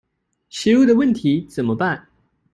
[0.49, 2.07] 食物的問題怎麼辦？